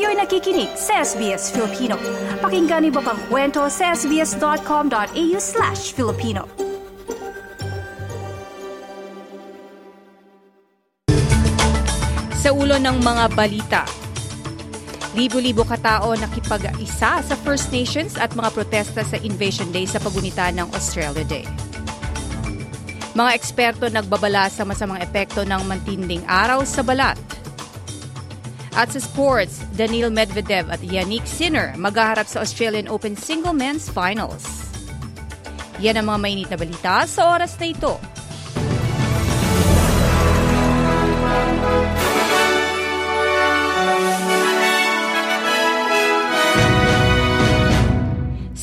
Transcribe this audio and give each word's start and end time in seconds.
Kayo'y 0.00 0.16
nakikinig 0.16 0.72
sa 0.80 1.04
SBS 1.04 1.52
Filipino. 1.52 2.00
Pakinggan 2.40 2.88
niyo 2.88 3.04
pa 3.04 3.12
ang 3.12 3.20
kwento 3.28 3.68
sa 3.68 3.92
sbs.com.au 3.92 5.36
slash 5.36 5.92
Filipino. 5.92 6.48
Sa 12.32 12.48
ulo 12.48 12.80
ng 12.80 12.96
mga 12.96 13.24
balita, 13.36 13.84
Libo-libo 15.12 15.68
katao 15.68 16.16
nakipag-isa 16.16 17.20
sa 17.20 17.34
First 17.44 17.68
Nations 17.68 18.16
at 18.16 18.32
mga 18.32 18.56
protesta 18.56 19.04
sa 19.04 19.20
Invasion 19.20 19.68
Day 19.68 19.84
sa 19.84 20.00
pagunita 20.00 20.48
ng 20.48 20.64
Australia 20.72 21.28
Day. 21.28 21.44
Mga 23.12 23.30
eksperto 23.36 23.84
nagbabala 23.92 24.48
sa 24.48 24.64
masamang 24.64 25.04
epekto 25.04 25.44
ng 25.44 25.60
mantinding 25.68 26.24
araw 26.24 26.64
sa 26.64 26.80
balat. 26.80 27.20
At 28.80 28.96
sa 28.96 29.00
sports, 29.04 29.60
Daniil 29.76 30.08
Medvedev 30.08 30.72
at 30.72 30.80
Yannick 30.80 31.28
Sinner 31.28 31.76
maghaharap 31.76 32.24
sa 32.24 32.40
Australian 32.40 32.88
Open 32.88 33.12
Single 33.12 33.52
Men's 33.52 33.92
Finals. 33.92 34.72
Yan 35.84 36.00
ang 36.00 36.08
mga 36.08 36.20
mainit 36.24 36.48
na 36.48 36.56
balita 36.56 37.04
sa 37.04 37.36
oras 37.36 37.60
na 37.60 37.76
ito. 37.76 38.00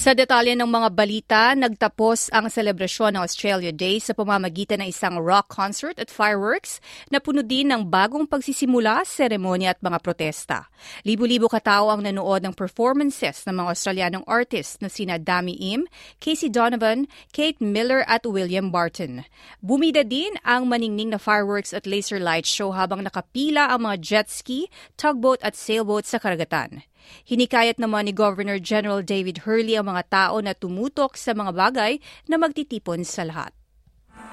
Sa 0.07 0.15
detalye 0.15 0.55
ng 0.55 0.71
mga 0.71 0.89
balita, 0.95 1.51
nagtapos 1.51 2.31
ang 2.31 2.47
selebrasyon 2.47 3.19
ng 3.19 3.23
Australia 3.27 3.75
Day 3.75 3.99
sa 3.99 4.15
pamamagitan 4.15 4.79
ng 4.79 4.87
isang 4.87 5.19
rock 5.19 5.51
concert 5.51 5.99
at 5.99 6.07
fireworks 6.07 6.79
na 7.11 7.19
puno 7.19 7.43
din 7.43 7.67
ng 7.67 7.83
bagong 7.83 8.23
pagsisimula, 8.23 9.03
seremonya 9.03 9.75
at 9.75 9.83
mga 9.83 9.99
protesta. 9.99 10.71
Libo-libo 11.03 11.51
katao 11.51 11.91
ang 11.91 12.07
nanood 12.07 12.39
ng 12.39 12.55
performances 12.55 13.43
ng 13.43 13.59
mga 13.59 13.67
Australianong 13.67 14.25
artists 14.31 14.79
na 14.79 14.87
sina 14.87 15.19
Dami 15.19 15.59
Im, 15.75 15.83
Casey 16.23 16.47
Donovan, 16.47 17.11
Kate 17.35 17.59
Miller 17.59 18.07
at 18.07 18.23
William 18.23 18.71
Barton. 18.71 19.27
Bumida 19.59 20.07
din 20.07 20.39
ang 20.47 20.71
maningning 20.71 21.11
na 21.11 21.19
fireworks 21.19 21.75
at 21.75 21.83
laser 21.83 22.23
light 22.23 22.47
show 22.47 22.71
habang 22.71 23.03
nakapila 23.03 23.75
ang 23.75 23.83
mga 23.83 23.99
jet 23.99 24.27
ski, 24.31 24.71
tugboat 24.95 25.43
at 25.43 25.59
sailboat 25.59 26.07
sa 26.07 26.15
karagatan. 26.15 26.87
Hinikayat 27.27 27.77
naman 27.81 28.07
ni 28.07 28.13
Governor 28.13 28.61
General 28.61 29.03
David 29.03 29.43
Hurley 29.43 29.75
ang 29.75 29.91
mga 29.91 30.03
tao 30.07 30.35
na 30.39 30.55
tumutok 30.55 31.17
sa 31.19 31.35
mga 31.35 31.51
bagay 31.51 31.99
na 32.25 32.39
magtitipon 32.39 33.03
sa 33.03 33.25
lahat. 33.27 33.51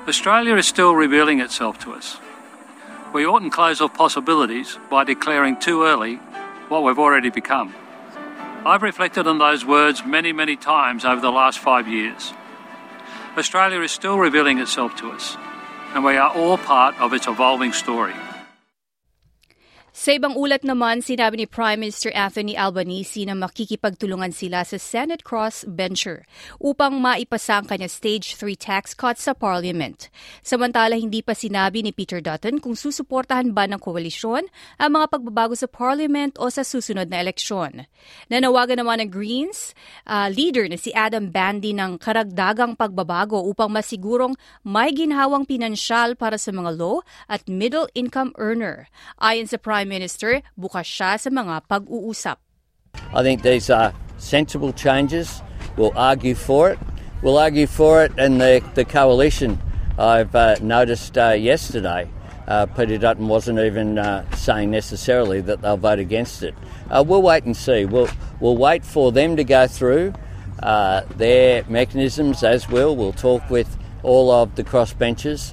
Australia 0.05 0.55
is 0.57 0.69
still 0.69 0.93
revealing 0.93 1.41
itself 1.41 1.81
to 1.81 1.97
us. 1.97 2.21
We 3.15 3.25
oughtn't 3.25 3.55
close 3.55 3.81
off 3.81 3.95
possibilities 3.95 4.77
by 4.91 5.05
declaring 5.07 5.57
too 5.57 5.87
early 5.87 6.21
what 6.69 6.83
we've 6.83 6.99
already 6.99 7.31
become. 7.31 7.73
I've 8.67 8.83
reflected 8.83 9.27
on 9.27 9.39
those 9.39 9.65
words 9.65 10.05
many, 10.05 10.33
many 10.33 10.57
times 10.57 11.05
over 11.05 11.21
the 11.21 11.31
last 11.31 11.59
five 11.59 11.87
years. 11.87 12.33
Australia 13.37 13.81
is 13.81 13.93
still 13.93 14.19
revealing 14.19 14.59
itself 14.59 14.97
to 14.97 15.11
us, 15.11 15.37
and 15.95 16.05
we 16.05 16.17
are 16.17 16.33
all 16.33 16.57
part 16.57 16.99
of 17.01 17.13
its 17.13 17.27
evolving 17.27 17.73
story. 17.73 18.15
Sa 19.95 20.11
ibang 20.11 20.35
ulat 20.35 20.67
naman, 20.67 21.07
sinabi 21.07 21.39
ni 21.39 21.47
Prime 21.47 21.79
Minister 21.79 22.11
Anthony 22.19 22.59
Albanese 22.59 23.23
na 23.31 23.39
makikipagtulungan 23.39 24.35
sila 24.35 24.67
sa 24.67 24.75
Senate 24.75 25.23
Cross 25.23 25.71
Bencher 25.71 26.27
upang 26.59 26.99
maipasa 26.99 27.63
ang 27.63 27.71
kanya 27.71 27.87
Stage 27.87 28.35
3 28.35 28.59
tax 28.59 28.91
cut 28.99 29.23
sa 29.23 29.39
Parliament. 29.39 30.11
Samantala, 30.43 30.99
hindi 30.99 31.23
pa 31.23 31.31
sinabi 31.31 31.87
ni 31.87 31.95
Peter 31.95 32.19
Dutton 32.19 32.59
kung 32.59 32.75
susuportahan 32.75 33.55
ba 33.55 33.71
ng 33.71 33.79
koalisyon 33.79 34.51
ang 34.83 34.99
mga 34.99 35.15
pagbabago 35.15 35.55
sa 35.55 35.71
Parliament 35.71 36.35
o 36.43 36.51
sa 36.51 36.67
susunod 36.67 37.07
na 37.07 37.23
eleksyon. 37.23 37.87
Nanawagan 38.27 38.83
naman 38.83 38.99
ng 38.99 39.15
Greens 39.15 39.79
uh, 40.11 40.27
leader 40.27 40.67
na 40.67 40.75
si 40.75 40.91
Adam 40.91 41.31
Bandy 41.31 41.71
ng 41.71 42.03
karagdagang 42.03 42.75
pagbabago 42.75 43.39
upang 43.47 43.71
masigurong 43.71 44.35
may 44.67 44.91
ginhawang 44.91 45.47
pinansyal 45.47 46.19
para 46.19 46.35
sa 46.35 46.51
mga 46.51 46.75
low 46.75 47.07
at 47.31 47.47
middle 47.47 47.87
income 47.95 48.35
earner. 48.43 48.91
Ayon 49.23 49.47
sa 49.47 49.55
Prime 49.55 49.84
Prime 49.85 50.01
Minister, 50.01 50.41
bukas 50.57 50.89
siya 50.89 51.21
sa 51.21 51.29
mga 51.29 51.69
pag-uusap. 51.69 52.41
I 53.13 53.21
think 53.21 53.45
these 53.45 53.69
are 53.69 53.93
sensible 54.17 54.73
changes. 54.73 55.45
We'll 55.77 55.93
argue 55.93 56.33
for 56.33 56.73
it. 56.73 56.81
We'll 57.21 57.37
argue 57.37 57.69
for 57.69 58.01
it 58.01 58.17
in 58.17 58.41
the, 58.41 58.65
the 58.73 58.89
coalition. 58.89 59.61
I've 60.01 60.33
uh, 60.33 60.57
noticed 60.65 61.21
uh, 61.21 61.37
yesterday 61.37 62.09
uh, 62.49 62.65
Peter 62.73 62.97
Dutton 62.97 63.29
wasn't 63.29 63.61
even 63.61 64.01
uh, 64.01 64.25
saying 64.33 64.73
necessarily 64.73 65.45
that 65.45 65.61
they'll 65.61 65.77
vote 65.77 66.01
against 66.01 66.41
it. 66.41 66.57
Uh, 66.89 67.05
we'll 67.07 67.21
wait 67.21 67.45
and 67.45 67.53
see. 67.53 67.85
We'll, 67.85 68.09
we'll 68.41 68.57
wait 68.57 68.89
for 68.89 69.13
them 69.13 69.37
to 69.37 69.45
go 69.45 69.69
through 69.69 70.15
uh, 70.65 71.05
their 71.21 71.61
mechanisms 71.69 72.41
as 72.41 72.73
well. 72.73 72.97
We'll 72.97 73.13
talk 73.13 73.51
with 73.53 73.69
all 74.03 74.33
of 74.33 74.57
the 74.57 74.65
crossbenchers. 74.65 75.53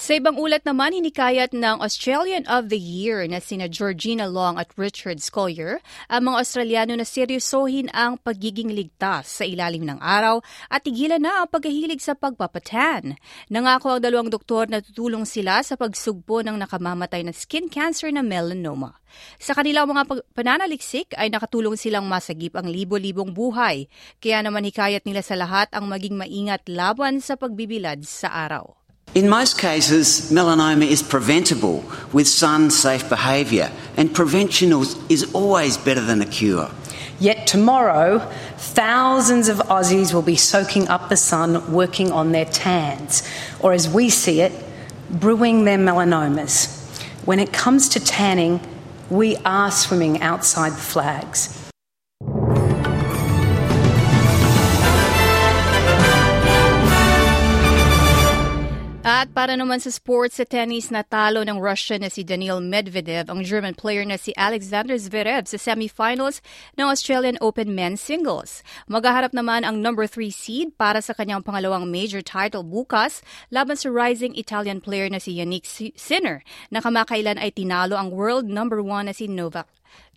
Sa 0.00 0.16
ibang 0.16 0.40
ulat 0.40 0.64
naman, 0.64 0.96
hinikayat 0.96 1.52
ng 1.52 1.84
Australian 1.84 2.48
of 2.48 2.72
the 2.72 2.80
Year 2.80 3.20
na 3.28 3.36
sina 3.36 3.68
Georgina 3.68 4.24
Long 4.32 4.56
at 4.56 4.72
Richard 4.80 5.20
Scolyer 5.20 5.84
ang 6.08 6.32
mga 6.32 6.40
Australiano 6.40 6.96
na 6.96 7.04
seryosohin 7.04 7.92
ang 7.92 8.16
pagiging 8.16 8.72
ligtas 8.72 9.28
sa 9.28 9.44
ilalim 9.44 9.84
ng 9.84 10.00
araw 10.00 10.40
at 10.72 10.88
tigilan 10.88 11.20
na 11.20 11.44
ang 11.44 11.52
pagkahilig 11.52 12.00
sa 12.00 12.16
pagpapatan. 12.16 13.20
Nangako 13.52 13.92
ang 13.92 14.00
dalawang 14.00 14.32
doktor 14.32 14.72
na 14.72 14.80
tutulong 14.80 15.28
sila 15.28 15.60
sa 15.60 15.76
pagsugpo 15.76 16.40
ng 16.48 16.56
nakamamatay 16.56 17.20
na 17.20 17.36
skin 17.36 17.68
cancer 17.68 18.08
na 18.08 18.24
melanoma. 18.24 18.96
Sa 19.36 19.52
kanilang 19.52 19.84
mga 19.84 20.32
pananaliksik 20.32 21.12
ay 21.20 21.28
nakatulong 21.28 21.76
silang 21.76 22.08
masagip 22.08 22.56
ang 22.56 22.72
libo-libong 22.72 23.36
buhay, 23.36 23.84
kaya 24.16 24.40
naman 24.40 24.64
hikayat 24.64 25.04
nila 25.04 25.20
sa 25.20 25.36
lahat 25.36 25.68
ang 25.76 25.92
maging 25.92 26.16
maingat 26.16 26.64
laban 26.72 27.20
sa 27.20 27.36
pagbibilad 27.36 28.00
sa 28.08 28.48
araw. 28.48 28.79
In 29.12 29.28
most 29.28 29.58
cases, 29.58 30.30
melanoma 30.30 30.86
is 30.86 31.02
preventable 31.02 31.84
with 32.12 32.28
sun 32.28 32.70
safe 32.70 33.08
behaviour, 33.08 33.72
and 33.96 34.14
prevention 34.14 34.70
is 35.08 35.28
always 35.34 35.76
better 35.76 36.00
than 36.00 36.22
a 36.22 36.26
cure. 36.26 36.70
Yet 37.18 37.48
tomorrow, 37.48 38.20
thousands 38.56 39.48
of 39.48 39.58
Aussies 39.58 40.14
will 40.14 40.22
be 40.22 40.36
soaking 40.36 40.86
up 40.86 41.08
the 41.08 41.16
sun 41.16 41.72
working 41.72 42.12
on 42.12 42.30
their 42.30 42.44
tans, 42.44 43.28
or 43.58 43.72
as 43.72 43.88
we 43.88 44.10
see 44.10 44.42
it, 44.42 44.52
brewing 45.10 45.64
their 45.64 45.76
melanomas. 45.76 46.76
When 47.26 47.40
it 47.40 47.52
comes 47.52 47.88
to 47.90 48.00
tanning, 48.00 48.60
we 49.10 49.36
are 49.38 49.72
swimming 49.72 50.22
outside 50.22 50.70
the 50.72 50.76
flags. 50.76 51.59
At 59.10 59.34
para 59.34 59.58
naman 59.58 59.82
sa 59.82 59.90
sports 59.90 60.38
sa 60.38 60.46
tennis, 60.46 60.86
natalo 60.86 61.42
ng 61.42 61.58
Russian 61.58 62.06
na 62.06 62.10
si 62.14 62.22
Daniil 62.22 62.62
Medvedev 62.62 63.26
ang 63.26 63.42
German 63.42 63.74
player 63.74 64.06
na 64.06 64.14
si 64.14 64.30
Alexander 64.38 64.94
Zverev 64.94 65.50
sa 65.50 65.58
semifinals 65.58 66.38
ng 66.78 66.86
Australian 66.86 67.34
Open 67.42 67.74
men's 67.74 67.98
singles. 67.98 68.62
Maghaharap 68.86 69.34
naman 69.34 69.66
ang 69.66 69.82
number 69.82 70.06
3 70.06 70.30
seed 70.30 70.78
para 70.78 71.02
sa 71.02 71.10
kanyang 71.10 71.42
pangalawang 71.42 71.90
major 71.90 72.22
title 72.22 72.62
bukas 72.62 73.18
laban 73.50 73.74
sa 73.74 73.90
rising 73.90 74.30
Italian 74.38 74.78
player 74.78 75.10
na 75.10 75.18
si 75.18 75.42
Yannick 75.42 75.66
Sinner 75.98 76.46
na 76.70 76.78
kamakailan 76.78 77.42
ay 77.42 77.50
tinalo 77.50 77.98
ang 77.98 78.14
world 78.14 78.46
number 78.46 78.78
1 78.78 79.10
na 79.10 79.14
si 79.18 79.26
Novak 79.26 79.66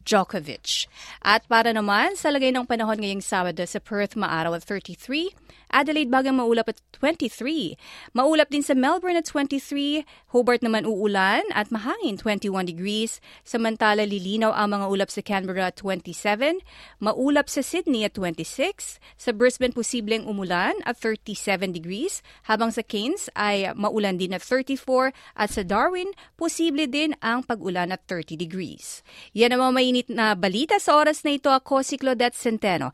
Djokovic. 0.05 0.85
At 1.23 1.47
para 1.49 1.73
naman 1.73 2.13
sa 2.19 2.29
lagay 2.29 2.53
ng 2.53 2.67
panahon 2.67 2.99
ngayong 2.99 3.25
Sabado 3.25 3.63
sa 3.65 3.79
Perth, 3.81 4.13
maaraw 4.13 4.53
at 4.53 4.67
33, 4.67 5.33
Adelaide 5.73 6.13
bagang 6.13 6.37
maulap 6.37 6.69
at 6.69 6.77
23. 7.01 7.73
Maulap 8.13 8.53
din 8.53 8.61
sa 8.61 8.77
Melbourne 8.77 9.17
at 9.17 9.25
23, 9.25 10.05
Hobart 10.31 10.61
naman 10.61 10.85
uulan 10.85 11.41
at 11.51 11.73
mahangin 11.73 12.15
21 12.21 12.69
degrees. 12.69 13.17
Samantala 13.41 14.05
lilinaw 14.05 14.53
ang 14.53 14.77
mga 14.77 14.85
ulap 14.87 15.09
sa 15.09 15.25
Canberra 15.25 15.73
at 15.73 15.81
27, 15.81 16.61
maulap 17.01 17.49
sa 17.49 17.65
Sydney 17.65 18.05
at 18.05 18.13
26, 18.15 19.01
sa 19.17 19.29
Brisbane 19.33 19.73
posibleng 19.73 20.29
umulan 20.29 20.77
at 20.85 20.95
37 21.01 21.73
degrees, 21.73 22.21
habang 22.45 22.69
sa 22.69 22.85
Cairns 22.85 23.27
ay 23.33 23.73
maulan 23.73 24.21
din 24.21 24.37
at 24.37 24.45
34 24.45 25.09
at 25.33 25.49
sa 25.49 25.65
Darwin 25.65 26.13
posible 26.37 26.85
din 26.85 27.17
ang 27.19 27.41
pag-ulan 27.41 27.89
at 27.89 28.05
30 28.05 28.37
degrees. 28.37 29.01
Yan 29.33 29.57
ang 29.57 29.65
mga 29.65 29.73
mainit 29.73 30.07
na 30.13 30.37
balita 30.37 30.77
sa 30.77 30.93
oras 31.01 31.25
na 31.25 31.33
ito 31.33 31.49
ako 31.49 31.81
si 31.81 31.97
Claudette 31.97 32.37
Centeno. 32.37 32.93